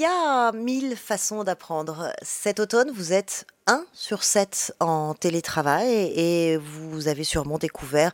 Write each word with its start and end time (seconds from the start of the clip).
y 0.00 0.06
a 0.06 0.52
mille 0.52 0.96
façons 0.96 1.44
d'apprendre. 1.44 2.12
Cet 2.22 2.58
automne, 2.58 2.90
vous 2.90 3.12
êtes 3.12 3.46
un 3.66 3.84
sur 3.92 4.24
sept 4.24 4.74
en 4.80 5.14
télétravail 5.14 6.12
et 6.16 6.56
vous 6.56 7.08
avez 7.08 7.24
sûrement 7.24 7.58
découvert 7.58 8.12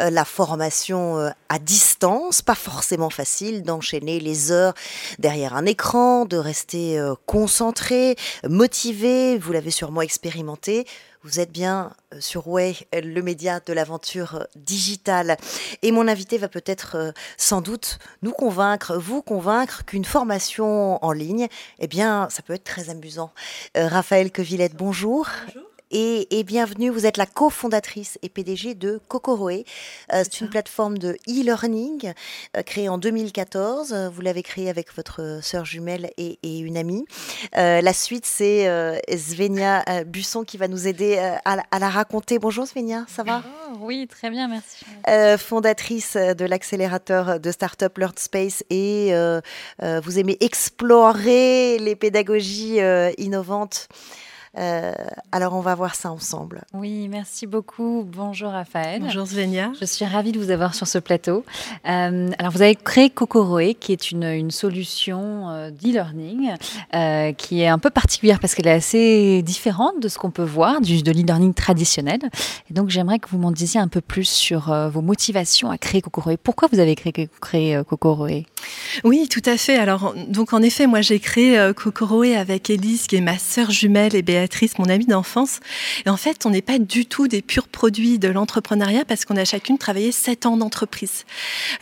euh, 0.00 0.10
la 0.10 0.24
formation 0.24 1.18
euh, 1.18 1.30
à 1.48 1.58
distance. 1.58 2.42
Pas 2.42 2.54
forcément 2.54 3.10
facile 3.10 3.62
d'enchaîner 3.62 4.20
les 4.20 4.52
heures 4.52 4.74
derrière 5.18 5.54
un 5.54 5.66
écran, 5.66 6.24
de 6.24 6.36
rester 6.36 6.98
euh, 6.98 7.14
concentré, 7.26 8.16
motivé. 8.48 9.38
Vous 9.38 9.52
l'avez 9.52 9.70
sûrement 9.70 10.02
expérimenté. 10.02 10.86
Vous 11.24 11.40
êtes 11.40 11.50
bien 11.50 11.90
sur 12.20 12.46
Way, 12.46 12.76
le 12.92 13.20
média 13.22 13.58
de 13.58 13.72
l'aventure 13.72 14.46
digitale. 14.54 15.36
Et 15.82 15.90
mon 15.90 16.06
invité 16.06 16.38
va 16.38 16.48
peut-être 16.48 17.12
sans 17.36 17.60
doute 17.60 17.98
nous 18.22 18.30
convaincre, 18.30 18.96
vous 18.96 19.20
convaincre 19.20 19.84
qu'une 19.84 20.04
formation 20.04 21.04
en 21.04 21.10
ligne, 21.10 21.48
eh 21.80 21.88
bien, 21.88 22.28
ça 22.30 22.42
peut 22.42 22.54
être 22.54 22.64
très 22.64 22.88
amusant. 22.88 23.32
Raphaël 23.74 24.30
Quevillette, 24.30 24.76
bonjour. 24.76 24.87
Bonjour 24.88 25.28
et, 25.90 26.44
bienvenue. 26.44 26.88
Vous 26.88 27.04
êtes 27.04 27.18
la 27.18 27.26
cofondatrice 27.26 28.18
et 28.22 28.30
PDG 28.30 28.74
de 28.74 29.00
Kokoroe. 29.08 29.64
Euh, 30.12 30.22
c'est 30.22 30.40
une 30.40 30.48
plateforme 30.48 30.96
de 30.96 31.18
e-learning 31.28 32.14
euh, 32.56 32.62
créée 32.62 32.88
en 32.88 32.96
2014. 32.96 34.10
Vous 34.10 34.20
l'avez 34.22 34.42
créée 34.42 34.70
avec 34.70 34.94
votre 34.96 35.40
sœur 35.42 35.66
jumelle 35.66 36.10
et, 36.16 36.38
une 36.42 36.78
amie. 36.78 37.04
Euh, 37.58 37.82
la 37.82 37.92
suite, 37.92 38.24
c'est 38.24 38.64
Svenia 39.14 40.04
Busson 40.04 40.42
qui 40.42 40.56
va 40.56 40.68
nous 40.68 40.88
aider 40.88 41.18
à, 41.44 41.78
la 41.78 41.88
raconter. 41.90 42.38
Bonjour 42.38 42.66
Svenia, 42.66 43.04
ça 43.08 43.24
va? 43.24 43.42
Oui, 43.80 44.08
très 44.08 44.30
bien, 44.30 44.48
merci. 44.48 44.86
fondatrice 45.38 46.16
de 46.16 46.44
l'accélérateur 46.46 47.38
de 47.38 47.50
Startup 47.50 47.96
Learn 47.98 48.16
Space 48.16 48.64
et 48.70 49.12
vous 49.80 50.18
aimez 50.18 50.38
explorer 50.40 51.78
les 51.78 51.94
pédagogies 51.94 52.78
innovantes. 53.18 53.88
Euh, 54.58 54.92
alors 55.30 55.54
on 55.54 55.60
va 55.60 55.74
voir 55.74 55.94
ça 55.94 56.10
ensemble. 56.10 56.62
Oui, 56.74 57.08
merci 57.08 57.46
beaucoup. 57.46 58.04
Bonjour 58.06 58.50
Raphaël. 58.50 59.02
Bonjour 59.02 59.26
Svenia. 59.26 59.70
Je 59.80 59.84
suis 59.84 60.04
ravie 60.04 60.32
de 60.32 60.38
vous 60.38 60.50
avoir 60.50 60.74
sur 60.74 60.86
ce 60.86 60.98
plateau. 60.98 61.44
Euh, 61.88 62.30
alors 62.38 62.52
vous 62.52 62.62
avez 62.62 62.74
créé 62.74 63.08
Kokoroe, 63.10 63.74
qui 63.78 63.92
est 63.92 64.10
une, 64.10 64.50
solution 64.50 65.50
euh, 65.50 65.70
d'e-learning 65.70 66.54
qui 67.36 67.60
est 67.60 67.68
un 67.68 67.78
peu 67.78 67.90
particulière 67.90 68.40
parce 68.40 68.54
qu'elle 68.54 68.66
est 68.66 68.72
assez 68.72 69.42
différente 69.42 70.00
de 70.00 70.08
ce 70.08 70.18
qu'on 70.18 70.30
peut 70.30 70.42
voir 70.42 70.80
du, 70.80 71.02
de 71.02 71.12
l'e-learning 71.12 71.54
traditionnel. 71.54 72.20
Et 72.70 72.74
donc 72.74 72.88
j'aimerais 72.88 73.18
que 73.18 73.28
vous 73.28 73.38
m'en 73.38 73.52
disiez 73.52 73.80
un 73.80 73.88
peu 73.88 74.00
plus 74.00 74.28
sur 74.28 74.72
vos 74.90 75.02
motivations 75.02 75.70
à 75.70 75.78
créer 75.78 76.02
Kokoroe. 76.02 76.36
Pourquoi 76.42 76.68
vous 76.72 76.80
avez 76.80 76.94
créé, 76.96 77.28
créé 77.40 77.80
Kokoroe? 77.86 78.44
Oui, 79.04 79.28
tout 79.28 79.42
à 79.44 79.56
fait. 79.56 79.76
Alors 79.76 80.14
donc 80.28 80.52
en 80.52 80.62
effet, 80.62 80.86
moi 80.86 81.00
j'ai 81.02 81.20
créé 81.20 81.72
Kokoroe 81.76 82.36
avec 82.36 82.70
Elise, 82.70 83.06
qui 83.06 83.16
est 83.16 83.20
ma 83.20 83.38
sœur 83.38 83.70
jumelle 83.70 84.16
et 84.16 84.22
Béatrice 84.22 84.47
mon 84.78 84.88
amie 84.88 85.06
d'enfance. 85.06 85.60
Et 86.06 86.10
en 86.10 86.16
fait, 86.16 86.46
on 86.46 86.50
n'est 86.50 86.62
pas 86.62 86.78
du 86.78 87.06
tout 87.06 87.28
des 87.28 87.42
purs 87.42 87.68
produits 87.68 88.18
de 88.18 88.28
l'entrepreneuriat 88.28 89.04
parce 89.04 89.24
qu'on 89.24 89.36
a 89.36 89.44
chacune 89.44 89.78
travaillé 89.78 90.12
sept 90.12 90.46
ans 90.46 90.56
d'entreprise. 90.56 91.24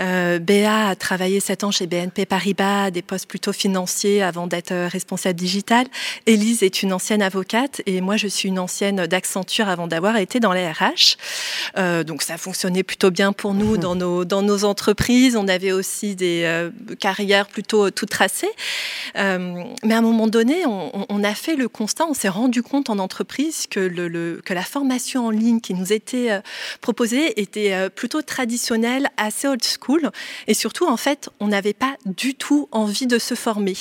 Euh, 0.00 0.39
Béa 0.39 0.89
a 0.89 0.97
travaillé 0.97 1.41
sept 1.41 1.64
ans 1.64 1.70
chez 1.70 1.87
BNP 1.87 2.27
Paribas, 2.27 2.91
des 2.91 3.03
postes 3.03 3.28
plutôt 3.28 3.53
financiers 3.53 4.22
avant 4.22 4.47
d'être 4.47 4.72
euh, 4.72 4.89
responsable 4.89 5.39
digital. 5.39 5.87
Élise 6.27 6.62
est 6.62 6.83
une 6.83 6.92
ancienne 6.92 7.22
avocate 7.22 7.83
et 7.87 8.00
moi, 8.00 8.17
je 8.17 8.28
suis 8.28 8.48
une 8.48 8.59
ancienne 8.59 9.06
d'Accenture 9.06 9.69
avant 9.69 9.87
d'avoir 9.87 10.17
été 10.17 10.41
dans 10.41 10.53
les 10.53 10.69
RH. 10.69 11.17
Euh, 11.77 12.05
donc, 12.05 12.22
ça 12.22 12.37
fonctionnait 12.39 12.83
plutôt 12.83 13.11
bien 13.11 13.33
pour 13.33 13.55
nous 13.55 13.77
dans 13.77 13.94
nos, 13.94 14.25
dans 14.25 14.42
nos 14.42 14.64
entreprises. 14.64 15.37
On 15.37 15.48
avait 15.48 15.72
aussi 15.72 16.14
des 16.14 16.42
euh, 16.44 16.70
carrières 16.98 17.47
plutôt 17.47 17.91
toutes 17.91 18.11
tracées. 18.11 18.50
mais 19.14 19.94
à 19.94 19.98
un 19.98 20.03
moment 20.03 20.27
donné, 20.27 20.67
on, 20.67 21.06
on 21.09 21.25
a 21.25 21.34
fait 21.34 21.56
le 21.56 21.69
constat, 21.69 22.06
on 22.09 22.14
s'est 22.14 22.28
rendu 22.28 22.56
rendu 22.56 22.62
compte 22.62 22.91
en 22.91 22.99
entreprise 22.99 23.67
que, 23.69 23.81
le, 23.81 24.41
que 24.43 24.55
la 24.55 24.62
formation 24.62 25.27
en 25.27 25.31
ligne 25.31 25.61
qui 25.61 25.75
nous 25.75 25.93
était 25.93 26.31
euh, 26.31 26.41
proposée 26.81 27.39
était 27.41 27.75
euh, 27.75 27.91
plutôt 27.91 28.22
traditionnelle, 28.22 29.11
assez 29.19 29.47
old 29.47 29.62
school. 29.62 30.11
Et 30.47 30.55
surtout, 30.55 30.87
en 30.87 30.97
fait, 30.97 31.28
on 31.41 31.49
n'avait 31.49 31.75
pas 31.75 31.97
du 32.06 32.34
tout 32.34 32.69
envie 32.72 33.06
de 33.06 33.19
se 33.19 33.34
former. 33.34 33.77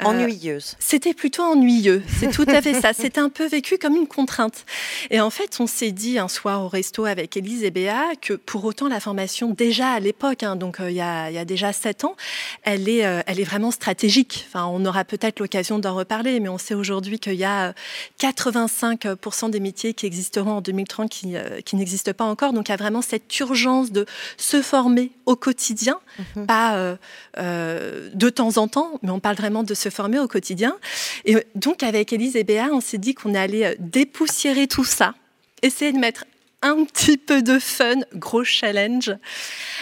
Euh, 0.00 0.04
Ennuyeuse. 0.04 0.76
C'était 0.78 1.14
plutôt 1.14 1.42
ennuyeux. 1.42 2.02
C'est 2.20 2.30
tout 2.30 2.44
à 2.48 2.60
fait 2.60 2.74
ça. 2.74 2.92
C'était 3.02 3.20
un 3.20 3.30
peu 3.30 3.46
vécu 3.46 3.78
comme 3.78 3.96
une 3.96 4.06
contrainte. 4.06 4.66
Et 5.10 5.20
en 5.20 5.30
fait, 5.30 5.58
on 5.60 5.66
s'est 5.66 5.92
dit 5.92 6.18
un 6.18 6.28
soir 6.28 6.62
au 6.62 6.68
resto 6.68 7.06
avec 7.06 7.36
Élise 7.36 7.64
et 7.64 7.70
Béa 7.70 8.12
que 8.20 8.34
pour 8.34 8.64
autant, 8.64 8.88
la 8.88 9.00
formation, 9.00 9.50
déjà 9.50 9.92
à 9.92 10.00
l'époque, 10.00 10.42
hein, 10.42 10.56
donc 10.56 10.76
il 10.80 10.92
y, 10.92 11.00
a, 11.00 11.30
il, 11.30 11.34
y 11.34 11.38
a, 11.38 11.46
déjà 11.46 11.72
sept 11.72 12.04
ans, 12.04 12.16
elle 12.62 12.88
est, 12.88 12.98
elle 13.26 13.40
est 13.40 13.44
vraiment 13.44 13.70
stratégique. 13.70 14.46
Enfin, 14.48 14.66
on 14.66 14.84
aura 14.84 15.04
peut-être 15.04 15.40
l'occasion 15.40 15.78
d'en 15.78 15.94
reparler, 15.94 16.40
mais 16.40 16.50
on 16.50 16.58
sait 16.58 16.74
aujourd'hui 16.74 17.18
qu'il 17.18 17.34
y 17.34 17.44
a 17.44 17.72
85% 18.20 19.50
des 19.50 19.60
métiers 19.60 19.94
qui 19.94 20.06
existeront 20.06 20.52
en 20.52 20.60
2030 20.60 21.10
qui, 21.10 21.36
euh, 21.36 21.60
qui 21.60 21.76
n'existent 21.76 22.12
pas 22.12 22.24
encore. 22.24 22.52
Donc 22.52 22.68
il 22.68 22.72
y 22.72 22.74
a 22.74 22.76
vraiment 22.76 23.02
cette 23.02 23.38
urgence 23.38 23.92
de 23.92 24.06
se 24.36 24.62
former 24.62 25.10
au 25.26 25.36
quotidien, 25.36 25.98
mhm. 26.36 26.46
pas 26.46 26.76
euh, 26.76 26.96
euh, 27.38 28.10
de 28.14 28.28
temps 28.28 28.56
en 28.56 28.68
temps, 28.68 28.98
mais 29.02 29.10
on 29.10 29.20
parle 29.20 29.36
vraiment 29.36 29.62
de 29.62 29.74
se 29.74 29.88
former 29.88 30.18
au 30.18 30.28
quotidien. 30.28 30.76
Et 31.24 31.36
donc 31.54 31.82
avec 31.82 32.12
Élise 32.12 32.36
et 32.36 32.44
Béa, 32.44 32.68
on 32.72 32.80
s'est 32.80 32.98
dit 32.98 33.14
qu'on 33.14 33.34
allait 33.34 33.76
dépoussiérer 33.78 34.66
tout 34.66 34.84
ça, 34.84 35.14
essayer 35.62 35.92
de 35.92 35.98
mettre 35.98 36.24
un 36.62 36.84
petit 36.84 37.18
peu 37.18 37.42
de 37.42 37.58
fun, 37.58 38.00
gros 38.14 38.44
challenge. 38.44 39.14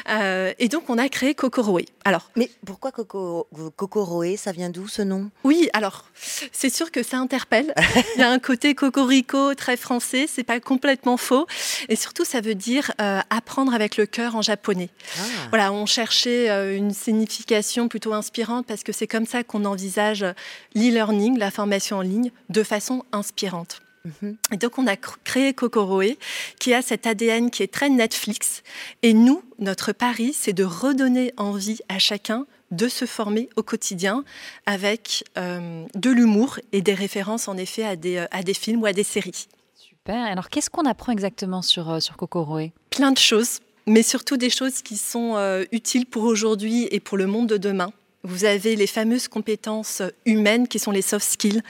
Euh, 0.09 0.53
et 0.59 0.69
donc, 0.69 0.89
on 0.89 0.99
a 0.99 1.09
créé 1.09 1.35
Kokoroe. 1.35 1.85
Alors, 2.05 2.31
Mais 2.37 2.51
pourquoi 2.67 2.91
Coco, 2.91 3.47
Kokoroe 3.77 4.37
Ça 4.37 4.53
vient 4.53 4.71
d'où 4.71 4.89
ce 4.89 5.03
nom? 5.03 5.31
Oui, 5.45 5.69
alors, 5.73 6.07
c'est 6.53 6.71
sûr 6.71 6.91
que 6.91 7.03
ça 7.03 7.19
interpelle. 7.19 7.75
Il 8.17 8.21
y 8.21 8.25
a 8.25 8.31
un 8.31 8.39
côté 8.39 8.75
cocorico 8.75 9.55
très 9.55 9.77
français, 9.77 10.27
c'est 10.27 10.43
pas 10.43 10.61
complètement 10.61 11.17
faux. 11.17 11.47
Et 11.89 11.97
surtout, 11.97 12.25
ça 12.25 12.41
veut 12.41 12.55
dire 12.55 12.93
euh, 13.01 13.21
apprendre 13.31 13.75
avec 13.75 13.97
le 13.97 14.07
cœur 14.07 14.35
en 14.35 14.43
japonais. 14.43 14.91
Ah. 15.19 15.23
Voilà, 15.51 15.73
on 15.73 15.87
cherchait 15.87 16.51
euh, 16.51 16.77
une 16.77 16.93
signification 16.93 17.89
plutôt 17.89 18.15
inspirante 18.15 18.67
parce 18.67 18.83
que 18.83 18.93
c'est 18.93 19.07
comme 19.07 19.27
ça 19.27 19.45
qu'on 19.45 19.65
envisage 19.65 20.25
l'e-learning, 20.75 21.39
la 21.39 21.51
formation 21.51 21.99
en 21.99 22.03
ligne, 22.03 22.31
de 22.49 22.63
façon 22.63 23.05
inspirante. 23.13 23.81
Et 24.53 24.57
donc, 24.57 24.79
on 24.79 24.87
a 24.87 24.97
créé 24.97 25.53
Kokoroe, 25.53 26.17
qui 26.59 26.73
a 26.75 26.83
cet 26.83 27.07
ADN 27.07 27.51
qui 27.51 27.63
est 27.63 27.73
très 27.73 27.89
Netflix. 27.91 28.63
Et 29.03 29.13
nous, 29.13 29.43
notre 29.59 29.93
pari, 29.93 30.33
c'est 30.33 30.53
de 30.53 30.65
redonner 30.65 31.33
envie 31.37 31.81
à 31.89 31.99
chacun 31.99 32.47
de 32.71 32.89
se 32.89 33.05
former 33.05 33.49
au 33.57 33.63
quotidien 33.63 34.25
avec 34.65 35.25
euh, 35.37 35.85
de 35.95 36.11
l'humour 36.11 36.61
et 36.73 36.83
des 36.83 36.95
références, 36.95 37.49
en 37.49 37.57
effet, 37.57 37.85
à 37.85 37.97
des, 37.97 38.17
euh, 38.17 38.27
à 38.31 38.43
des 38.43 38.55
films 38.55 38.83
ou 38.83 38.87
à 38.87 38.93
des 38.93 39.03
séries. 39.03 39.49
Super. 39.75 40.25
Alors, 40.25 40.49
qu'est-ce 40.49 40.71
qu'on 40.71 40.87
apprend 40.87 41.13
exactement 41.13 41.63
sur, 41.63 41.91
euh, 41.91 42.01
sur 42.01 42.17
Kokoroe? 42.17 42.71
Plein 42.91 43.13
de 43.13 43.19
choses, 43.19 43.59
mais 43.87 44.03
surtout 44.03 44.37
des 44.37 44.51
choses 44.51 44.83
qui 44.83 44.97
sont 44.97 45.37
utiles 45.73 46.07
pour 46.07 46.25
aujourd'hui 46.25 46.89
et 46.91 47.01
pour 47.01 47.19
le 47.19 47.27
monde 47.27 47.49
de 47.49 47.57
demain. 47.57 47.93
Vous 48.23 48.45
avez 48.45 48.77
les 48.77 48.87
fameuses 48.87 49.29
compétences 49.29 50.03
humaines 50.27 50.69
qui 50.69 50.79
sont 50.79 50.91
les 50.91 51.01
soft 51.01 51.27
skills, 51.27 51.63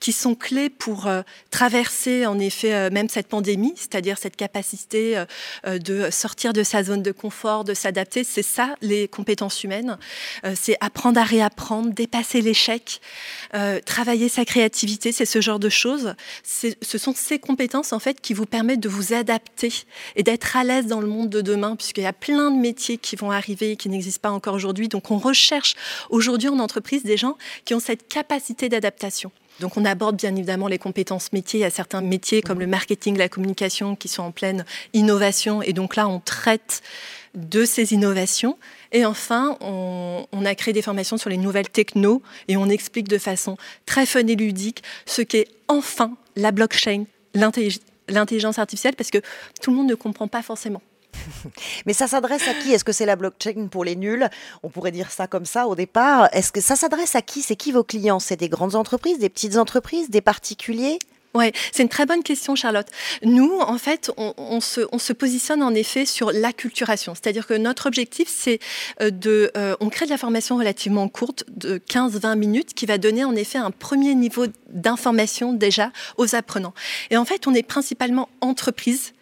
qui 0.00 0.12
sont 0.12 0.34
clés 0.34 0.70
pour 0.70 1.06
euh, 1.06 1.20
traverser 1.50 2.24
en 2.24 2.38
effet 2.38 2.72
euh, 2.72 2.90
même 2.90 3.10
cette 3.10 3.26
pandémie, 3.26 3.74
c'est-à-dire 3.76 4.16
cette 4.16 4.36
capacité 4.36 5.22
euh, 5.66 5.78
de 5.78 6.10
sortir 6.10 6.54
de 6.54 6.62
sa 6.62 6.84
zone 6.84 7.02
de 7.02 7.12
confort, 7.12 7.64
de 7.64 7.74
s'adapter. 7.74 8.24
C'est 8.24 8.42
ça 8.42 8.76
les 8.80 9.08
compétences 9.08 9.62
humaines. 9.62 9.98
c'est 10.54 10.76
apprendre 10.80 11.20
à 11.20 11.24
réapprendre, 11.24 11.92
dépasser 11.92 12.40
l'échec, 12.40 13.00
travailler 13.84 14.28
sa 14.28 14.44
créativité, 14.44 15.12
c'est 15.12 15.26
ce 15.26 15.40
genre 15.40 15.58
de 15.58 15.68
choses. 15.68 16.14
Ce 16.42 16.98
sont 16.98 17.14
ces 17.14 17.38
compétences 17.38 17.92
en 17.92 17.98
fait 17.98 18.20
qui 18.20 18.32
vous 18.32 18.46
permettent 18.46 18.80
de 18.80 18.88
vous 18.88 19.12
adapter 19.12 19.72
et 20.16 20.22
d'être 20.22 20.56
à 20.56 20.64
l'aise 20.64 20.86
dans 20.86 21.00
le 21.00 21.06
monde 21.06 21.28
de 21.28 21.40
demain, 21.40 21.76
puisqu'il 21.76 22.04
y 22.04 22.06
a 22.06 22.12
plein 22.12 22.50
de 22.50 22.58
métiers 22.58 22.98
qui 22.98 23.16
vont 23.16 23.30
arriver 23.30 23.72
et 23.72 23.76
qui 23.76 23.88
n'existent 23.88 24.20
pas 24.22 24.34
encore 24.34 24.54
aujourd'hui. 24.54 24.88
Donc 24.88 25.10
on 25.10 25.18
recherche 25.18 25.74
aujourd'hui 26.10 26.48
en 26.48 26.58
entreprise 26.58 27.02
des 27.02 27.16
gens 27.16 27.36
qui 27.64 27.74
ont 27.74 27.80
cette 27.80 28.08
capacité 28.08 28.68
d'adaptation. 28.68 29.30
Donc 29.60 29.76
on 29.76 29.84
aborde 29.84 30.16
bien 30.16 30.34
évidemment 30.34 30.68
les 30.68 30.78
compétences 30.78 31.32
métiers. 31.32 31.60
Il 31.60 31.62
y 31.62 31.66
a 31.66 31.70
certains 31.70 32.00
métiers 32.00 32.40
comme 32.40 32.58
le 32.58 32.66
marketing, 32.66 33.16
la 33.16 33.28
communication 33.28 33.94
qui 33.94 34.08
sont 34.08 34.22
en 34.22 34.30
pleine 34.32 34.64
innovation. 34.94 35.62
Et 35.62 35.72
donc 35.72 35.96
là, 35.96 36.08
on 36.08 36.18
traite 36.18 36.82
de 37.34 37.64
ces 37.64 37.92
innovations. 37.92 38.58
Et 38.92 39.04
enfin, 39.04 39.56
on, 39.60 40.26
a 40.44 40.54
créé 40.54 40.72
des 40.72 40.82
formations 40.82 41.18
sur 41.18 41.30
les 41.30 41.36
nouvelles 41.36 41.68
techno 41.68 42.22
et 42.48 42.56
on 42.56 42.68
explique 42.68 43.08
de 43.08 43.18
façon 43.18 43.56
très 43.86 44.06
fun 44.06 44.26
et 44.26 44.34
ludique 44.34 44.82
ce 45.06 45.22
qu'est 45.22 45.46
enfin 45.68 46.16
la 46.36 46.50
blockchain, 46.50 47.04
l'intelligence 47.34 48.58
artificielle, 48.58 48.96
parce 48.96 49.10
que 49.10 49.18
tout 49.60 49.70
le 49.70 49.76
monde 49.76 49.88
ne 49.88 49.94
comprend 49.94 50.26
pas 50.26 50.42
forcément. 50.42 50.82
Mais 51.86 51.92
ça 51.92 52.06
s'adresse 52.06 52.46
à 52.48 52.54
qui? 52.54 52.72
Est-ce 52.72 52.84
que 52.84 52.92
c'est 52.92 53.06
la 53.06 53.16
blockchain 53.16 53.68
pour 53.70 53.84
les 53.84 53.96
nuls? 53.96 54.28
On 54.62 54.68
pourrait 54.68 54.92
dire 54.92 55.10
ça 55.10 55.26
comme 55.26 55.46
ça 55.46 55.66
au 55.66 55.74
départ. 55.74 56.28
Est-ce 56.32 56.52
que 56.52 56.60
ça 56.60 56.76
s'adresse 56.76 57.14
à 57.14 57.22
qui? 57.22 57.42
C'est 57.42 57.56
qui 57.56 57.72
vos 57.72 57.84
clients? 57.84 58.20
C'est 58.20 58.36
des 58.36 58.48
grandes 58.48 58.74
entreprises, 58.74 59.18
des 59.18 59.28
petites 59.28 59.56
entreprises, 59.56 60.10
des 60.10 60.20
particuliers? 60.20 60.98
Oui, 61.32 61.52
c'est 61.70 61.84
une 61.84 61.88
très 61.88 62.06
bonne 62.06 62.24
question, 62.24 62.56
Charlotte. 62.56 62.88
Nous, 63.22 63.60
en 63.60 63.78
fait, 63.78 64.10
on, 64.16 64.60
se, 64.60 65.12
positionne 65.12 65.62
en 65.62 65.72
effet 65.74 66.04
sur 66.04 66.32
l'acculturation. 66.32 67.14
C'est-à-dire 67.14 67.46
que 67.46 67.54
notre 67.54 67.86
objectif, 67.86 68.28
c'est 68.28 68.58
euh, 69.00 69.10
de... 69.10 69.52
Euh, 69.56 69.76
on 69.78 69.90
crée 69.90 70.06
de 70.06 70.10
la 70.10 70.18
formation 70.18 70.56
relativement 70.56 71.08
courte, 71.08 71.44
de 71.48 71.78
15-20 71.78 72.36
minutes, 72.36 72.74
qui 72.74 72.84
va 72.84 72.98
donner 72.98 73.24
en 73.24 73.36
effet 73.36 73.58
un 73.58 73.70
premier 73.70 74.16
niveau 74.16 74.46
d'information 74.70 75.52
déjà 75.52 75.92
aux 76.16 76.34
apprenants. 76.34 76.74
Et 77.10 77.16
en 77.16 77.24
fait, 77.24 77.46
on 77.46 77.54
est 77.54 77.62
principalement 77.62 78.28
entreprise. 78.40 79.12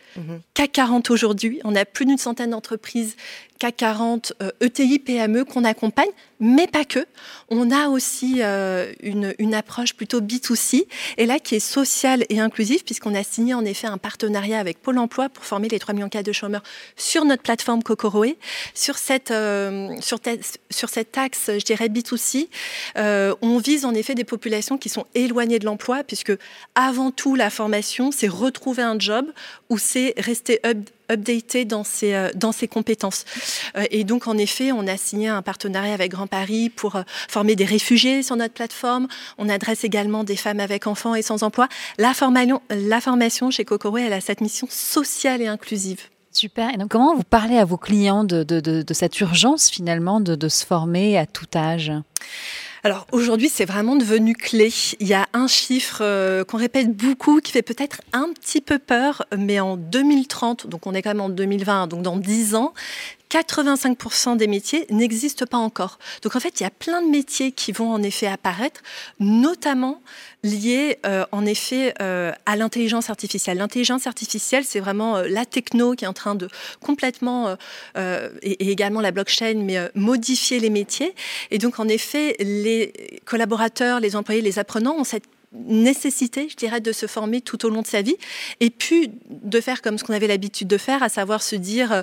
CAC 0.55 0.73
40 0.73 1.11
aujourd'hui, 1.11 1.61
on 1.65 1.75
a 1.75 1.85
plus 1.85 2.07
d'une 2.07 2.19
centaine 2.19 2.51
d'entreprises 2.51 3.17
CAC 3.59 3.77
40, 3.77 4.33
ETI, 4.61 4.99
PME 4.99 5.45
qu'on 5.45 5.65
accompagne, 5.65 6.11
mais 6.41 6.67
pas 6.67 6.85
que. 6.85 7.05
On 7.49 7.71
a 7.71 7.89
aussi 7.89 8.37
euh, 8.41 8.93
une, 9.03 9.55
approche 9.55 9.95
plutôt 9.95 10.21
B2C, 10.21 10.87
et 11.17 11.27
là 11.27 11.39
qui 11.39 11.57
est 11.57 11.61
sociale 11.61 12.25
et 12.29 12.41
inclusive, 12.41 12.85
puisqu'on 12.85 13.15
a 13.15 13.23
signé 13.23 13.55
en 13.55 13.65
effet 13.65 13.87
un 13.87 13.99
partenariat 13.99 14.59
avec 14.59 14.81
Pôle 14.81 14.99
emploi 14.99 15.29
pour 15.29 15.45
former 15.45 15.69
les 15.69 15.79
3 15.79 15.95
millions 15.95 16.09
de 16.09 16.33
chômeurs 16.33 16.63
sur 16.97 17.25
notre 17.25 17.43
plateforme 17.43 17.83
Kokoroe. 17.83 18.37
Sur 18.75 18.99
cette, 18.99 19.31
euh, 19.31 19.95
sur, 20.01 20.19
sur 20.71 20.89
axe, 21.17 21.51
je 21.59 21.65
dirais 21.65 21.89
B2C, 21.89 22.49
euh, 22.97 23.35
on 23.43 23.59
vise 23.59 23.85
en 23.85 23.95
effet 23.95 24.15
des 24.15 24.25
populations 24.25 24.79
qui 24.79 24.89
sont 24.89 25.07
éloignées 25.15 25.59
de 25.59 25.65
l'emploi, 25.65 26.05
puisque 26.05 26.33
avant 26.75 27.11
tout, 27.11 27.35
la 27.35 27.51
formation, 27.51 28.11
c'est 28.13 28.29
retrouver 28.29 28.83
un 28.83 28.99
job 28.99 29.27
ou 29.71 29.79
c'est 29.79 30.15
rester 30.19 30.61
up, 30.67 30.79
updaté 31.11 31.65
dans 31.65 31.85
ses, 31.85 32.15
euh, 32.15 32.31
dans 32.35 32.53
ses 32.53 32.69
compétences. 32.69 33.25
Euh, 33.77 33.85
et 33.91 34.05
donc, 34.05 34.27
en 34.27 34.37
effet, 34.39 34.73
on 34.73 34.87
a 34.87 34.97
signé 34.97 35.29
un 35.29 35.43
partenariat 35.43 35.95
avec 35.95 36.11
Grand 36.11 36.27
Paris 36.27 36.71
pour 36.71 36.97
euh, 36.97 37.03
former 37.29 37.57
des 37.57 37.65
réfugiés 37.65 38.23
sur 38.23 38.37
notre 38.37 38.55
plateforme. 38.55 39.09
On 39.39 39.49
adresse 39.49 39.85
également 39.85 40.25
des 40.25 40.37
femmes 40.37 40.61
avec 40.61 40.87
enfants 40.87 41.15
et 41.15 41.23
sans 41.23 41.43
emploi. 41.43 41.69
La 41.99 42.15
formation, 42.15 43.51
chez 43.51 43.65
Kokoro, 43.65 43.99
elle 43.99 44.13
a 44.13 44.21
cette 44.21 44.41
mission 44.41 44.67
sociale 44.71 45.43
et 45.43 45.47
inclusive. 45.47 46.01
Super. 46.33 46.73
Et 46.73 46.77
donc, 46.77 46.91
comment 46.91 47.17
vous 47.17 47.25
parlez 47.25 47.59
à 47.59 47.65
vos 47.65 47.79
clients 47.79 48.23
de, 48.23 48.43
de, 48.43 48.61
de, 48.61 48.95
cette 48.95 49.19
urgence 49.21 49.71
finalement 49.71 50.21
de 50.21 50.49
se 50.49 50.65
former 50.65 51.19
à 51.19 51.27
tout 51.27 51.47
âge? 51.55 51.91
Alors 52.85 53.07
aujourd'hui, 53.13 53.49
c'est 53.49 53.65
vraiment 53.65 53.97
devenu 53.97 54.35
clé. 54.35 54.73
Il 55.01 55.07
y 55.07 55.15
a 55.15 55.27
un 55.33 55.47
chiffre 55.47 55.99
euh, 56.03 56.45
qu'on 56.45 56.59
répète 56.59 56.95
beaucoup, 56.95 57.41
qui 57.41 57.53
fait 57.53 57.63
peut-être 57.63 58.01
un 58.13 58.33
petit 58.33 58.61
peu 58.61 58.79
peur, 58.79 59.25
mais 59.37 59.61
en 59.61 59.77
2030, 59.77 60.67
donc 60.67 60.87
on 60.87 60.95
est 60.95 61.03
quand 61.03 61.11
même 61.11 61.21
en 61.21 61.29
2020, 61.29 61.89
donc 61.89 62.03
dans 62.03 62.17
10 62.17 62.55
ans, 62.55 62.73
85% 63.31 64.37
des 64.37 64.47
métiers 64.47 64.87
n'existent 64.91 65.47
pas 65.47 65.59
encore. 65.59 65.99
Donc 66.23 66.37
en 66.37 66.41
fait, 66.41 66.61
il 66.61 66.63
y 66.63 66.67
a 66.67 66.71
plein 66.71 67.03
de 67.03 67.09
métiers 67.09 67.53
qui 67.53 67.73
vont 67.73 67.93
en 67.93 68.03
effet 68.03 68.27
apparaître, 68.27 68.83
notamment 69.21 70.01
liés 70.43 70.99
euh, 71.05 71.25
en 71.33 71.45
effet 71.45 71.95
euh, 72.01 72.33
à 72.47 72.57
l'intelligence 72.57 73.11
artificielle. 73.11 73.59
L'intelligence 73.59 74.07
artificielle, 74.07 74.65
c'est 74.65 74.81
vraiment 74.81 75.17
euh, 75.17 75.29
la 75.29 75.45
techno 75.45 75.95
qui 75.95 76.05
est 76.05 76.09
en 76.09 76.13
train 76.13 76.35
de 76.35 76.49
complètement, 76.81 77.57
et, 77.97 78.51
et, 78.51 78.71
également 78.71 79.01
la 79.01 79.11
blockchain, 79.11 79.63
mais 79.65 79.79
modifier 79.95 80.61
les 80.61 80.71
métiers. 80.71 81.15
Et 81.51 81.59
donc 81.59 81.79
en 81.79 81.89
effet, 81.89 82.37
les 82.41 83.21
collaborateurs, 83.25 84.01
les 84.01 84.17
employés, 84.17 84.41
les 84.41 84.59
apprenants 84.59 84.97
ont 84.97 85.05
cette 85.05 85.25
nécessité, 85.53 86.49
je 86.49 86.57
dirais, 86.57 86.81
de 86.81 86.93
se 86.93 87.07
former 87.07 87.41
tout 87.41 87.65
au 87.65 87.71
long 87.71 87.83
de 87.83 87.87
sa 87.87 88.03
vie, 88.03 88.17
et 88.61 88.71
puis 88.71 89.11
de 89.29 89.61
faire 89.61 89.83
comme 89.83 89.99
ce 89.99 90.05
qu'on 90.05 90.13
avait 90.13 90.27
l'habitude 90.27 90.69
de 90.69 90.79
faire, 90.79 91.03
à 91.03 91.09
savoir 91.09 91.43
se 91.43 91.57
dire, 91.57 91.93
euh, 91.93 92.03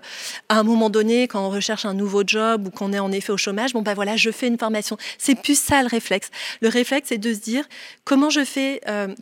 à 0.50 0.60
un 0.60 0.64
moment 0.64 0.90
donné, 0.90 1.28
quand 1.28 1.46
on 1.46 1.50
recherche 1.50 1.86
un 1.86 1.94
nouveau 1.94 2.24
job 2.26 2.68
ou 2.68 2.70
qu'on 2.72 2.94
est 2.94 3.00
en 3.00 3.12
effet 3.12 3.32
au 3.32 3.38
chômage, 3.38 3.74
bon 3.74 3.82
ben 3.82 3.94
voilà, 3.94 4.16
je 4.16 4.32
fais 4.32 4.48
une 4.48 4.58
formation. 4.58 4.98
C'est 5.18 5.36
plus 5.36 5.60
ça 5.60 5.82
le 5.82 5.88
réflexe. 5.88 6.30
Le 6.62 6.70
réflexe, 6.70 7.10
c'est 7.10 7.18
de 7.18 7.34
se 7.34 7.40
dire, 7.40 7.66
comment 8.04 8.30
je 8.30 8.44
fais, 8.44 8.82
euh, 8.88 9.14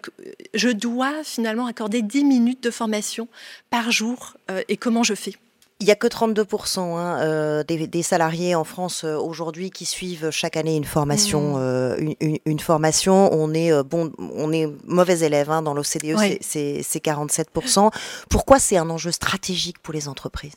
je 0.53 0.69
dois 0.69 1.23
finalement 1.23 1.65
accorder 1.65 2.01
10 2.01 2.23
minutes 2.23 2.63
de 2.63 2.71
formation 2.71 3.27
par 3.69 3.91
jour, 3.91 4.35
euh, 4.51 4.61
et 4.69 4.77
comment 4.77 5.03
je 5.03 5.15
fais? 5.15 5.33
Il 5.79 5.85
n'y 5.85 5.91
a 5.91 5.95
que 5.95 6.07
32% 6.07 6.79
hein, 6.79 7.19
euh, 7.21 7.63
des, 7.63 8.03
salariés 8.03 8.55
en 8.55 8.63
France 8.63 9.03
euh, 9.03 9.17
aujourd'hui 9.17 9.69
qui 9.69 9.85
suivent 9.85 10.29
chaque 10.29 10.55
année 10.55 10.77
une 10.77 10.85
formation. 10.85 11.57
Mmh. 11.57 11.61
Euh, 11.61 12.13
une, 12.45 12.59
formation, 12.59 13.33
on 13.33 13.53
est 13.53 13.71
bon, 13.83 14.11
on 14.17 14.53
est 14.53 14.67
mauvais 14.85 15.19
élève 15.19 15.51
hein, 15.51 15.61
dans 15.61 15.73
l'OCDE, 15.73 16.17
c'est 16.41 16.81
47%. 16.81 17.91
Pourquoi 18.29 18.59
c'est 18.59 18.77
un 18.77 18.89
enjeu 18.89 19.11
stratégique 19.11 19.79
pour 19.79 19.93
les 19.93 20.07
entreprises? 20.07 20.53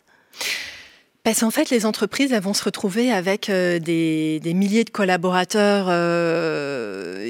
Parce 1.24 1.40
qu'en 1.40 1.50
fait, 1.50 1.70
les 1.70 1.86
entreprises 1.86 2.32
elles 2.32 2.42
vont 2.42 2.54
se 2.54 2.62
retrouver 2.62 3.10
avec 3.10 3.50
des, 3.50 4.40
milliers 4.54 4.84
de 4.84 4.90
collaborateurs 4.90 5.86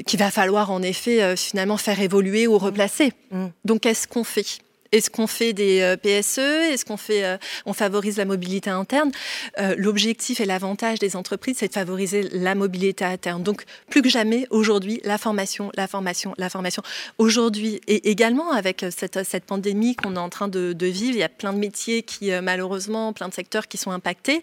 qu'il 0.03 0.19
va 0.19 0.29
falloir 0.29 0.69
en 0.69 0.83
effet 0.83 1.35
finalement 1.35 1.77
faire 1.77 1.99
évoluer 1.99 2.45
ou 2.45 2.59
replacer. 2.59 3.11
Mmh. 3.31 3.45
Donc, 3.65 3.81
qu'est-ce 3.81 4.07
qu'on 4.07 4.23
fait? 4.23 4.59
Est-ce 4.91 5.09
qu'on 5.09 5.27
fait 5.27 5.53
des 5.53 5.81
euh, 5.81 5.97
PSE 5.97 6.37
Est-ce 6.37 6.85
qu'on 6.85 6.97
fait, 6.97 7.23
euh, 7.23 7.37
on 7.65 7.73
favorise 7.73 8.17
la 8.17 8.25
mobilité 8.25 8.69
interne? 8.69 9.11
Euh, 9.59 9.75
L'objectif 9.77 10.39
et 10.39 10.45
l'avantage 10.45 10.99
des 10.99 11.15
entreprises, 11.15 11.57
c'est 11.59 11.67
de 11.67 11.73
favoriser 11.73 12.23
la 12.31 12.55
mobilité 12.55 13.05
interne. 13.05 13.43
Donc, 13.43 13.63
plus 13.89 14.01
que 14.01 14.09
jamais, 14.09 14.47
aujourd'hui, 14.49 15.01
la 15.03 15.17
formation, 15.17 15.71
la 15.75 15.87
formation, 15.87 16.33
la 16.37 16.49
formation. 16.49 16.83
Aujourd'hui, 17.17 17.81
et 17.87 18.09
également 18.09 18.51
avec 18.51 18.85
cette, 18.89 19.23
cette 19.23 19.45
pandémie 19.45 19.95
qu'on 19.95 20.15
est 20.15 20.19
en 20.19 20.29
train 20.29 20.47
de, 20.47 20.73
de, 20.73 20.85
vivre, 20.87 21.15
il 21.15 21.19
y 21.19 21.23
a 21.23 21.29
plein 21.29 21.53
de 21.53 21.59
métiers 21.59 22.03
qui, 22.03 22.31
malheureusement, 22.41 23.13
plein 23.13 23.29
de 23.29 23.33
secteurs 23.33 23.67
qui 23.67 23.77
sont 23.77 23.91
impactés. 23.91 24.41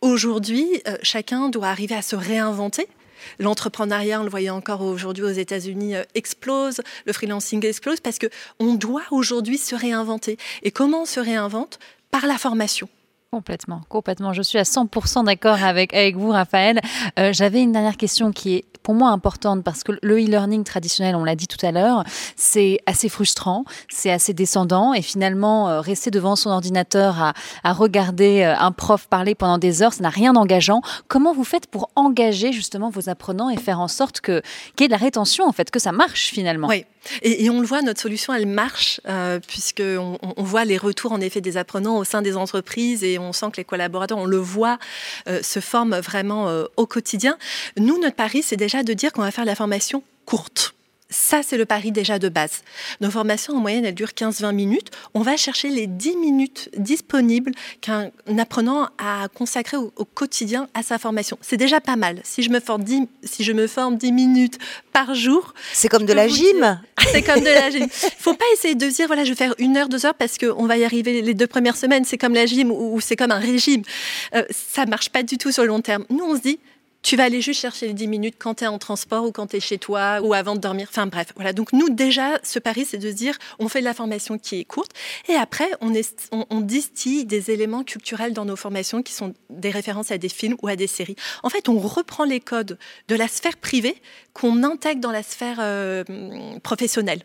Aujourd'hui, 0.00 0.82
chacun 1.02 1.48
doit 1.48 1.68
arriver 1.68 1.94
à 1.94 2.02
se 2.02 2.16
réinventer 2.16 2.86
L'entrepreneuriat, 3.38 4.20
on 4.20 4.24
le 4.24 4.30
voyait 4.30 4.50
encore 4.50 4.82
aujourd'hui 4.82 5.24
aux 5.24 5.30
États-Unis, 5.30 5.96
euh, 5.96 6.02
explose, 6.14 6.80
le 7.04 7.12
freelancing 7.12 7.64
explose 7.64 8.00
parce 8.00 8.18
que 8.18 8.26
on 8.58 8.74
doit 8.74 9.04
aujourd'hui 9.10 9.58
se 9.58 9.74
réinventer. 9.74 10.36
Et 10.62 10.70
comment 10.70 11.02
on 11.02 11.06
se 11.06 11.20
réinvente? 11.20 11.78
Par 12.10 12.26
la 12.26 12.38
formation. 12.38 12.88
Complètement, 13.30 13.82
complètement. 13.88 14.32
Je 14.32 14.40
suis 14.40 14.58
à 14.58 14.62
100% 14.62 15.24
d'accord 15.24 15.62
avec, 15.62 15.92
vous, 16.16 16.30
Raphaël. 16.30 16.80
Euh, 17.18 17.32
j'avais 17.32 17.60
une 17.60 17.72
dernière 17.72 17.96
question 17.96 18.32
qui 18.32 18.54
est 18.54 18.64
pour 18.86 18.94
moi 18.94 19.10
importante 19.10 19.64
parce 19.64 19.82
que 19.82 19.90
le 20.00 20.14
e-learning 20.16 20.62
traditionnel, 20.62 21.16
on 21.16 21.24
l'a 21.24 21.34
dit 21.34 21.48
tout 21.48 21.66
à 21.66 21.72
l'heure, 21.72 22.04
c'est 22.36 22.78
assez 22.86 23.08
frustrant, 23.08 23.64
c'est 23.88 24.12
assez 24.12 24.32
descendant 24.32 24.94
et 24.94 25.02
finalement 25.02 25.68
euh, 25.68 25.80
rester 25.80 26.12
devant 26.12 26.36
son 26.36 26.50
ordinateur 26.50 27.20
à, 27.20 27.32
à 27.64 27.72
regarder 27.72 28.42
euh, 28.42 28.56
un 28.56 28.70
prof 28.70 29.08
parler 29.08 29.34
pendant 29.34 29.58
des 29.58 29.82
heures, 29.82 29.92
ça 29.92 30.04
n'a 30.04 30.08
rien 30.08 30.34
d'engageant. 30.34 30.82
Comment 31.08 31.34
vous 31.34 31.42
faites 31.42 31.66
pour 31.66 31.90
engager 31.96 32.52
justement 32.52 32.88
vos 32.88 33.08
apprenants 33.08 33.50
et 33.50 33.56
faire 33.56 33.80
en 33.80 33.88
sorte 33.88 34.20
que 34.20 34.40
qu'il 34.76 34.84
y 34.84 34.84
ait 34.84 34.86
de 34.86 34.92
la 34.92 34.98
rétention 34.98 35.48
en 35.48 35.52
fait, 35.52 35.72
que 35.72 35.80
ça 35.80 35.90
marche 35.90 36.28
finalement? 36.28 36.68
Oui. 36.68 36.84
Et, 37.22 37.48
on 37.50 37.60
le 37.60 37.66
voit, 37.66 37.82
notre 37.82 38.00
solution, 38.00 38.34
elle 38.34 38.46
marche, 38.46 39.00
euh, 39.08 39.38
puisqu'on 39.38 40.18
on 40.36 40.42
voit 40.42 40.64
les 40.64 40.76
retours 40.76 41.12
en 41.12 41.20
effet 41.20 41.40
des 41.40 41.56
apprenants 41.56 41.98
au 41.98 42.04
sein 42.04 42.20
des 42.20 42.36
entreprises 42.36 43.04
et 43.04 43.18
on 43.20 43.32
sent 43.32 43.46
que 43.52 43.58
les 43.58 43.64
collaborateurs, 43.64 44.18
on 44.18 44.26
le 44.26 44.38
voit, 44.38 44.78
euh, 45.28 45.40
se 45.40 45.60
forment 45.60 46.00
vraiment 46.00 46.52
au 46.76 46.86
quotidien. 46.86 47.38
Nous, 47.76 48.00
notre 48.00 48.16
pari, 48.16 48.42
c'est 48.42 48.56
déjà 48.56 48.75
de 48.82 48.92
dire 48.92 49.12
qu'on 49.12 49.22
va 49.22 49.30
faire 49.30 49.44
la 49.44 49.54
formation 49.54 50.02
courte. 50.24 50.76
Ça, 51.08 51.42
c'est 51.44 51.56
le 51.56 51.66
pari 51.66 51.92
déjà 51.92 52.18
de 52.18 52.28
base. 52.28 52.62
Nos 53.00 53.12
formations, 53.12 53.54
en 53.54 53.60
moyenne, 53.60 53.84
elles 53.84 53.94
durent 53.94 54.10
15-20 54.10 54.52
minutes. 54.52 54.90
On 55.14 55.20
va 55.20 55.36
chercher 55.36 55.68
les 55.68 55.86
10 55.86 56.16
minutes 56.16 56.68
disponibles 56.76 57.52
qu'un 57.80 58.10
apprenant 58.38 58.88
a 58.98 59.28
consacrées 59.28 59.76
au, 59.76 59.90
quotidien 60.04 60.68
à 60.74 60.82
sa 60.82 60.98
formation. 60.98 61.38
C'est 61.42 61.56
déjà 61.56 61.80
pas 61.80 61.94
mal. 61.94 62.20
Si 62.24 62.42
je 62.42 62.50
me 62.50 62.58
forme 62.58 62.82
10, 62.82 63.06
si 63.22 63.44
je 63.44 63.52
me 63.52 63.68
forme 63.68 63.98
10 63.98 64.10
minutes 64.10 64.58
par 64.92 65.14
jour... 65.14 65.54
C'est 65.72 65.88
comme 65.88 66.06
de 66.06 66.12
la 66.12 66.26
gym 66.26 66.80
C'est 67.12 67.22
comme 67.22 67.40
de 67.40 67.44
la 67.44 67.70
gym. 67.70 67.84
Il 67.84 68.10
faut 68.18 68.34
pas 68.34 68.44
essayer 68.54 68.74
de 68.74 68.86
dire, 68.88 69.06
voilà, 69.06 69.22
je 69.22 69.28
vais 69.28 69.36
faire 69.36 69.54
une 69.58 69.76
heure, 69.76 69.88
deux 69.88 70.06
heures 70.06 70.14
parce 70.14 70.38
qu'on 70.38 70.66
va 70.66 70.76
y 70.76 70.84
arriver 70.84 71.22
les 71.22 71.34
deux 71.34 71.46
premières 71.46 71.76
semaines. 71.76 72.04
C'est 72.04 72.18
comme 72.18 72.34
la 72.34 72.46
gym 72.46 72.72
ou, 72.72 73.00
c'est 73.00 73.14
comme 73.14 73.30
un 73.30 73.38
régime. 73.38 73.82
Euh, 74.34 74.42
ça 74.50 74.86
marche 74.86 75.10
pas 75.10 75.22
du 75.22 75.38
tout 75.38 75.52
sur 75.52 75.62
le 75.62 75.68
long 75.68 75.80
terme. 75.80 76.04
Nous, 76.10 76.24
on 76.24 76.34
se 76.34 76.40
dit, 76.40 76.58
tu 77.06 77.16
vas 77.16 77.22
aller 77.22 77.40
juste 77.40 77.60
chercher 77.60 77.86
les 77.86 77.92
10 77.92 78.08
minutes 78.08 78.34
quand 78.36 78.54
tu 78.54 78.64
es 78.64 78.66
en 78.66 78.78
transport 78.78 79.24
ou 79.24 79.30
quand 79.30 79.46
tu 79.46 79.58
es 79.58 79.60
chez 79.60 79.78
toi 79.78 80.18
ou 80.22 80.34
avant 80.34 80.56
de 80.56 80.60
dormir. 80.60 80.88
Enfin 80.90 81.06
bref, 81.06 81.28
voilà. 81.36 81.52
Donc 81.52 81.72
nous, 81.72 81.88
déjà, 81.88 82.40
ce 82.42 82.58
pari, 82.58 82.84
c'est 82.84 82.98
de 82.98 83.08
se 83.08 83.14
dire, 83.14 83.38
on 83.60 83.68
fait 83.68 83.78
de 83.78 83.84
la 83.84 83.94
formation 83.94 84.38
qui 84.38 84.58
est 84.58 84.64
courte 84.64 84.90
et 85.28 85.34
après, 85.34 85.70
on, 85.80 86.60
distille 86.62 87.24
des 87.24 87.52
éléments 87.52 87.84
culturels 87.84 88.32
dans 88.32 88.44
nos 88.44 88.56
formations 88.56 89.04
qui 89.04 89.12
sont 89.12 89.34
des 89.50 89.70
références 89.70 90.10
à 90.10 90.18
des 90.18 90.28
films 90.28 90.56
ou 90.62 90.66
à 90.66 90.74
des 90.74 90.88
séries. 90.88 91.14
En 91.44 91.48
fait, 91.48 91.68
on 91.68 91.78
reprend 91.78 92.24
les 92.24 92.40
codes 92.40 92.76
de 93.06 93.14
la 93.14 93.28
sphère 93.28 93.56
privée 93.56 93.94
qu'on 94.34 94.64
intègre 94.64 95.00
dans 95.00 95.12
la 95.12 95.22
sphère 95.22 95.58
euh, 95.60 96.02
professionnelle. 96.64 97.22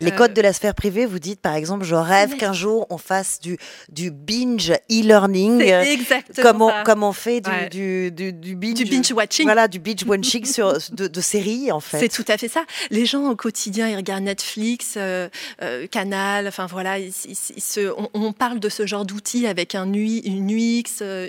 Les 0.00 0.10
codes 0.10 0.34
de 0.34 0.40
la 0.40 0.52
sphère 0.52 0.74
privée, 0.74 1.06
vous 1.06 1.18
dites 1.18 1.40
par 1.40 1.54
exemple, 1.54 1.84
je 1.84 1.94
rêve 1.94 2.36
qu'un 2.36 2.52
jour 2.52 2.86
on 2.90 2.98
fasse 2.98 3.40
du, 3.40 3.58
du 3.88 4.10
binge 4.10 4.72
e-learning. 4.90 5.60
Exactement. 5.62 6.42
Comme 6.42 6.62
on, 6.62 6.84
comme 6.84 7.02
on 7.02 7.12
fait 7.12 7.40
du, 7.40 8.10
du, 8.10 8.32
du, 8.32 8.54
binge, 8.54 8.74
du 8.74 8.84
binge 8.84 9.12
watching. 9.12 9.44
Voilà, 9.44 9.68
du 9.68 9.78
binge 9.78 10.04
watching 10.06 10.44
sur, 10.44 10.72
de, 10.92 11.20
séries 11.20 11.70
en 11.72 11.80
fait. 11.80 11.98
C'est 11.98 12.08
tout 12.08 12.24
à 12.28 12.38
fait 12.38 12.48
ça. 12.48 12.64
Les 12.90 13.06
gens 13.06 13.28
au 13.30 13.36
quotidien, 13.36 13.88
ils 13.88 13.96
regardent 13.96 14.24
Netflix, 14.24 14.94
euh, 14.96 15.28
euh, 15.62 15.86
Canal, 15.86 16.48
enfin 16.48 16.66
voilà, 16.66 16.96
se, 17.10 17.92
on, 18.14 18.32
parle 18.32 18.60
de 18.60 18.68
ce 18.68 18.86
genre 18.86 19.04
d'outils 19.04 19.46
avec 19.46 19.74
un 19.74 19.92
UI, 19.92 20.18
une 20.24 20.50
UX, 20.50 21.02
euh, 21.02 21.28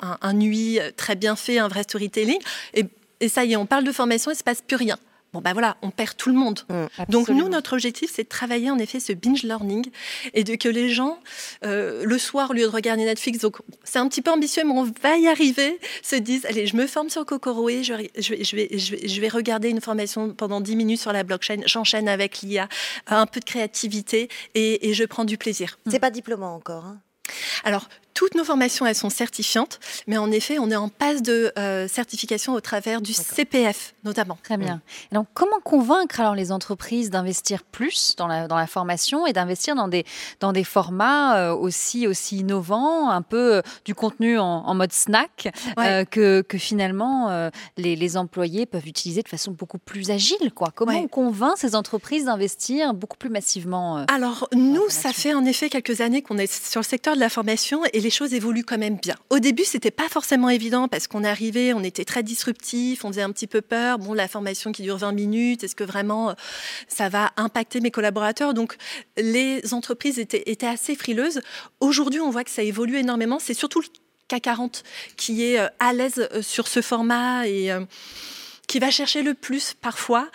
un, 0.00 0.18
un 0.20 0.40
UI 0.40 0.80
très 0.96 1.16
bien 1.16 1.36
fait, 1.36 1.58
un 1.58 1.68
vrai 1.68 1.82
storytelling. 1.82 2.38
Et, 2.74 2.84
et 3.20 3.28
ça 3.28 3.44
y 3.44 3.52
est, 3.52 3.56
on 3.56 3.66
parle 3.66 3.84
de 3.84 3.92
formation 3.92 4.30
il 4.30 4.34
ne 4.34 4.38
se 4.38 4.44
passe 4.44 4.62
plus 4.62 4.76
rien 4.76 4.98
bon 5.34 5.40
ben 5.42 5.52
voilà, 5.52 5.76
on 5.82 5.90
perd 5.90 6.16
tout 6.16 6.30
le 6.30 6.36
monde. 6.36 6.60
Mmh, 6.70 6.84
Donc 7.10 7.28
nous, 7.28 7.48
notre 7.50 7.74
objectif, 7.74 8.10
c'est 8.14 8.22
de 8.24 8.28
travailler 8.28 8.70
en 8.70 8.78
effet 8.78 9.00
ce 9.00 9.12
binge 9.12 9.42
learning 9.42 9.90
et 10.32 10.42
de 10.44 10.54
que 10.54 10.68
les 10.70 10.88
gens, 10.88 11.18
euh, 11.64 12.04
le 12.04 12.18
soir, 12.18 12.50
au 12.50 12.52
lieu 12.54 12.62
de 12.62 12.68
regarder 12.68 13.04
Netflix, 13.04 13.40
donc 13.40 13.58
c'est 13.82 13.98
un 13.98 14.08
petit 14.08 14.22
peu 14.22 14.30
ambitieux, 14.30 14.62
mais 14.64 14.72
on 14.72 14.84
va 15.02 15.16
y 15.18 15.26
arriver, 15.28 15.78
se 16.02 16.16
disent, 16.16 16.46
allez, 16.46 16.66
je 16.66 16.76
me 16.76 16.86
forme 16.86 17.10
sur 17.10 17.26
Kokoroé, 17.26 17.82
je, 17.84 17.92
vais- 17.94 18.10
je, 18.16 18.34
vais, 18.34 18.44
je, 18.44 18.56
vais, 18.56 18.68
je, 18.78 18.96
vais, 18.96 19.08
je 19.08 19.20
vais 19.20 19.28
regarder 19.28 19.68
une 19.68 19.80
formation 19.80 20.30
pendant 20.30 20.60
10 20.60 20.76
minutes 20.76 21.00
sur 21.00 21.12
la 21.12 21.24
blockchain, 21.24 21.58
j'enchaîne 21.66 22.08
avec 22.08 22.40
l'IA, 22.40 22.68
un 23.08 23.26
peu 23.26 23.40
de 23.40 23.44
créativité 23.44 24.28
et, 24.54 24.88
et 24.88 24.94
je 24.94 25.04
prends 25.04 25.24
du 25.24 25.36
plaisir. 25.36 25.78
C'est 25.90 25.98
pas 25.98 26.10
diplômant 26.10 26.54
encore. 26.54 26.84
hein? 26.84 26.98
Alors, 27.64 27.88
toutes 28.14 28.34
nos 28.36 28.44
formations, 28.44 28.86
elles 28.86 28.94
sont 28.94 29.10
certifiantes, 29.10 29.80
mais 30.06 30.16
en 30.16 30.30
effet, 30.30 30.58
on 30.58 30.70
est 30.70 30.76
en 30.76 30.88
passe 30.88 31.20
de 31.22 31.52
euh, 31.58 31.88
certification 31.88 32.54
au 32.54 32.60
travers 32.60 33.00
du. 33.00 33.12
CPF, 33.12 33.94
notamment. 34.04 34.38
Très 34.42 34.56
bien. 34.56 34.80
Et 35.10 35.14
donc, 35.14 35.26
comment 35.34 35.58
convaincre 35.62 36.20
alors 36.20 36.34
les 36.34 36.52
entreprises 36.52 37.10
d'investir 37.10 37.62
plus 37.64 38.14
dans 38.16 38.26
la, 38.26 38.46
dans 38.48 38.56
la 38.56 38.66
formation 38.66 39.26
et 39.26 39.32
d'investir 39.32 39.74
dans 39.74 39.88
des, 39.88 40.04
dans 40.40 40.52
des 40.52 40.64
formats 40.64 41.36
euh, 41.38 41.54
aussi, 41.54 42.06
aussi 42.06 42.38
innovants, 42.38 43.10
un 43.10 43.22
peu 43.22 43.56
euh, 43.56 43.62
du 43.84 43.94
contenu 43.94 44.38
en, 44.38 44.44
en 44.44 44.74
mode 44.74 44.92
snack, 44.92 45.52
Ouais. 45.76 45.88
euh, 45.88 46.04
que, 46.04 46.42
que 46.42 46.58
finalement 46.58 47.30
euh, 47.30 47.50
les, 47.76 47.96
les 47.96 48.16
employés 48.16 48.66
peuvent 48.66 48.86
utiliser 48.86 49.22
de 49.22 49.28
façon 49.28 49.50
beaucoup 49.50 49.78
plus 49.78 50.10
agile 50.10 50.52
quoi? 50.54 50.68
Comment 50.74 50.92
Ouais. 50.92 51.00
on 51.02 51.08
convainc 51.08 51.56
ces 51.56 51.74
entreprises 51.74 52.26
d'investir 52.26 52.94
beaucoup 52.94 53.16
plus 53.16 53.30
massivement 53.30 53.98
euh, 53.98 54.04
Alors, 54.08 54.48
nous, 54.54 54.88
ça 54.88 55.12
fait 55.12 55.34
en 55.34 55.44
effet 55.44 55.68
quelques 55.70 56.00
années 56.00 56.22
qu'on 56.22 56.38
est 56.38 56.52
sur 56.52 56.80
le 56.80 56.84
secteur 56.86 57.14
de 57.16 57.20
la 57.20 57.28
formation 57.28 57.82
et 57.92 58.00
les 58.04 58.10
choses 58.10 58.34
évoluent 58.34 58.64
quand 58.64 58.78
même 58.78 58.96
bien. 58.96 59.16
Au 59.30 59.40
début, 59.40 59.64
c'était 59.64 59.90
pas 59.90 60.08
forcément 60.08 60.50
évident 60.50 60.86
parce 60.86 61.08
qu'on 61.08 61.24
arrivé, 61.24 61.72
on 61.74 61.82
était 61.82 62.04
très 62.04 62.22
disruptif, 62.22 63.04
on 63.04 63.08
faisait 63.08 63.22
un 63.22 63.32
petit 63.32 63.46
peu 63.46 63.62
peur. 63.62 63.98
Bon, 63.98 64.12
la 64.12 64.28
formation 64.28 64.70
qui 64.70 64.82
dure 64.82 64.98
20 64.98 65.12
minutes, 65.12 65.64
est-ce 65.64 65.74
que 65.74 65.84
vraiment 65.84 66.30
euh, 66.30 66.34
ça 66.86 67.08
va 67.08 67.32
impacter 67.36 67.80
mes 67.80 67.90
collaborateurs? 67.90 68.54
Donc, 68.54 68.76
les 69.16 69.72
entreprises 69.72 70.18
étaient, 70.18 70.44
étaient 70.46 70.66
assez 70.66 70.94
frileuses. 70.94 71.40
Aujourd'hui, 71.80 72.20
on 72.20 72.30
voit 72.30 72.44
que 72.44 72.50
ça 72.50 72.62
évolue 72.62 72.98
énormément. 72.98 73.38
C'est 73.40 73.54
surtout 73.54 73.80
le 73.80 73.86
CAC 74.28 74.42
40 74.42 74.82
qui 75.16 75.42
est 75.42 75.58
euh, 75.58 75.66
à 75.80 75.94
l'aise 75.94 76.28
euh, 76.32 76.42
sur 76.42 76.68
ce 76.68 76.82
format 76.82 77.48
et 77.48 77.70
qui 78.66 78.78
va 78.78 78.90
chercher 78.90 79.22
le 79.22 79.34
plus 79.34 79.74
parfois. 79.74 80.28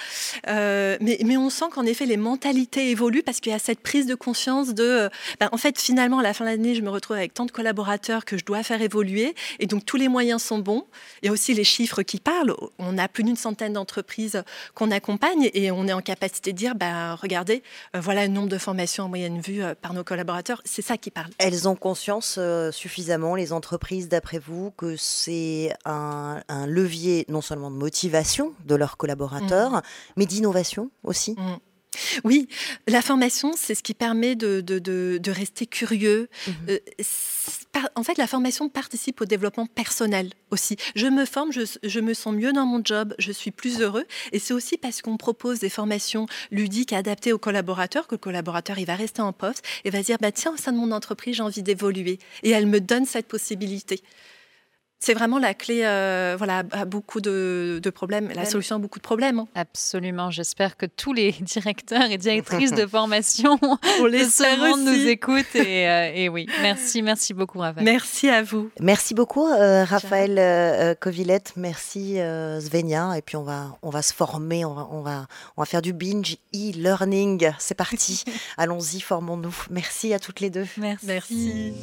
Euh, 0.47 0.97
mais, 1.01 1.37
on 1.37 1.49
sent 1.49 1.65
qu'en 1.71 1.85
effet, 1.85 2.05
les 2.05 2.17
mentalités 2.17 2.89
évoluent 2.89 3.23
parce 3.23 3.39
qu'il 3.39 3.51
y 3.51 3.55
a 3.55 3.59
cette 3.59 3.79
prise 3.79 4.05
de 4.05 4.15
conscience 4.15 4.73
de, 4.73 4.83
euh, 4.83 5.09
ben, 5.39 5.49
en 5.51 5.57
fait, 5.57 5.79
finalement, 5.79 6.19
à 6.19 6.23
la 6.23 6.33
fin 6.33 6.45
de 6.45 6.49
l'année, 6.49 6.75
je 6.75 6.81
me 6.81 6.89
retrouve 6.89 7.17
avec 7.17 7.33
tant 7.33 7.45
de 7.45 7.51
collaborateurs 7.51 8.25
que 8.25 8.37
je 8.37 8.43
dois 8.43 8.63
faire 8.63 8.81
évoluer. 8.81 9.35
Et 9.59 9.67
donc, 9.67 9.85
tous 9.85 9.97
les 9.97 10.09
moyens 10.09 10.43
sont 10.43 10.59
bons. 10.59 10.85
Il 11.21 11.27
y 11.27 11.29
a 11.29 11.31
aussi 11.31 11.53
les 11.53 11.63
chiffres 11.63 12.01
qui 12.01 12.19
parlent. 12.19 12.53
On 12.77 12.97
a 12.97 13.07
plus 13.07 13.23
d'une 13.23 13.37
centaine 13.37 13.73
d'entreprises 13.73 14.43
qu'on 14.73 14.91
accompagne 14.91 15.49
et 15.53 15.71
on 15.71 15.87
est 15.87 15.93
en 15.93 16.01
capacité 16.01 16.51
de 16.51 16.57
dire, 16.57 16.75
ben, 16.75 17.15
regardez, 17.15 17.63
euh, 17.95 17.99
voilà 17.99 18.27
le 18.27 18.33
nombre 18.33 18.49
de 18.49 18.57
formations 18.57 19.05
en 19.05 19.09
moyenne 19.09 19.39
vue 19.39 19.61
par 19.81 19.93
nos 19.93 20.03
collaborateurs. 20.03 20.61
C'est 20.65 20.81
ça 20.81 20.97
qui 20.97 21.09
parle. 21.11 21.29
Elles 21.37 21.67
ont 21.67 21.75
conscience 21.75 22.39
suffisamment, 22.71 23.35
les 23.35 23.53
entreprises, 23.53 24.09
d'après 24.09 24.39
vous, 24.39 24.71
que 24.71 24.95
c'est 24.97 25.73
un 25.85 26.41
levier 26.67 27.25
non 27.29 27.41
seulement 27.41 27.71
de 27.71 27.75
motivation 27.75 28.18
de 28.65 28.75
leurs 28.75 28.97
collaborateurs, 28.97 29.81
mais 30.17 30.25
d'innovation 30.25 30.91
aussi. 31.03 31.35
Oui, 32.23 32.47
la 32.87 33.01
formation, 33.01 33.51
c'est 33.57 33.73
ce 33.73 33.81
qui 33.81 33.95
permet 33.95 34.35
de, 34.35 34.61
de, 34.61 34.77
de, 34.77 35.19
de 35.21 35.31
rester 35.31 35.65
curieux. 35.65 36.29
Mhm. 36.47 36.53
Euh, 36.69 36.77
par- 37.71 37.89
en 37.95 38.03
fait, 38.03 38.17
la 38.19 38.27
formation 38.27 38.69
participe 38.69 39.19
au 39.21 39.25
développement 39.25 39.65
personnel 39.65 40.31
aussi. 40.51 40.77
Je 40.95 41.07
me 41.07 41.25
forme, 41.25 41.51
je, 41.51 41.61
je 41.83 41.99
me 41.99 42.13
sens 42.13 42.35
mieux 42.35 42.53
dans 42.53 42.65
mon 42.67 42.81
job, 42.85 43.15
je 43.17 43.31
suis 43.31 43.49
plus 43.51 43.81
heureux. 43.81 44.05
Et 44.31 44.39
c'est 44.39 44.53
aussi 44.53 44.77
parce 44.77 45.01
qu'on 45.01 45.17
propose 45.17 45.59
des 45.59 45.69
formations 45.69 46.27
ludiques 46.51 46.93
adaptées 46.93 47.33
aux 47.33 47.39
collaborateurs 47.39 48.05
que 48.07 48.15
le 48.15 48.19
collaborateur 48.19 48.77
il 48.77 48.85
va 48.85 48.95
rester 48.95 49.21
en 49.23 49.33
poste 49.33 49.63
et 49.83 49.89
va 49.89 49.99
se 50.01 50.05
dire 50.05 50.17
bah, 50.21 50.31
tiens, 50.31 50.53
au 50.53 50.57
sein 50.57 50.71
de 50.71 50.77
mon 50.77 50.91
entreprise, 50.91 51.37
j'ai 51.37 51.43
envie 51.43 51.63
d'évoluer. 51.63 52.19
Et 52.43 52.51
elle 52.51 52.67
me 52.67 52.79
donne 52.79 53.05
cette 53.05 53.27
possibilité. 53.27 54.01
C'est 55.01 55.13
vraiment 55.13 55.39
la 55.39 55.53
clé 55.53 55.81
euh, 55.85 56.35
voilà, 56.37 56.63
à 56.71 56.83
beaucoup 56.83 57.21
de, 57.21 57.79
de 57.81 57.89
problèmes, 57.89 58.29
la 58.35 58.45
solution 58.45 58.75
à 58.75 58.79
beaucoup 58.79 58.99
de 58.99 59.03
problèmes. 59.03 59.39
hein. 59.39 59.47
Absolument. 59.55 60.29
J'espère 60.29 60.75
que 60.75 60.85
tous 60.85 61.13
les 61.13 61.31
directeurs 61.41 62.11
et 62.11 62.17
directrices 62.17 62.73
de 62.73 62.85
formation 62.97 63.57
On 63.61 64.03
de 64.03 64.07
l'espère 64.09 64.55
ce 64.55 64.59
monde 64.59 64.81
nous 64.85 65.07
écoutent. 65.07 65.55
Et, 65.55 65.87
euh, 65.89 66.11
et 66.13 66.27
oui, 66.27 66.47
merci, 66.61 67.01
merci 67.01 67.33
beaucoup, 67.33 67.59
Raphaël. 67.59 67.85
Merci 67.85 68.29
à 68.29 68.43
vous. 68.43 68.69
Merci 68.81 69.13
beaucoup, 69.13 69.47
euh, 69.47 69.85
Raphaël 69.85 70.97
Covilette. 70.99 71.53
Merci, 71.55 72.19
euh, 72.19 72.59
Svenia. 72.59 73.13
Et 73.17 73.21
puis, 73.21 73.37
on 73.37 73.43
va, 73.43 73.77
on 73.81 73.89
va 73.89 74.01
se 74.01 74.13
former, 74.13 74.65
on 74.65 74.73
va, 74.73 74.87
on 74.91 75.01
va, 75.01 75.27
on 75.55 75.61
va 75.61 75.65
faire 75.65 75.81
du 75.81 75.93
binge 75.93 76.35
e-learning. 76.53 77.51
C'est 77.57 77.75
parti. 77.75 78.23
Allons-y, 78.57 78.99
formons-nous. 78.99 79.55
Merci 79.69 80.13
à 80.13 80.19
toutes 80.19 80.41
les 80.41 80.49
deux. 80.49 80.67
Merci. 80.77 81.05
Merci. 81.05 81.73